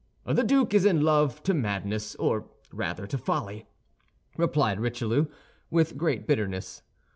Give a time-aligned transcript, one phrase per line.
[0.25, 3.67] "The duke is in love to madness, or rather to folly,"
[4.35, 5.27] replied Richelieu,
[5.69, 6.81] with great bitterness.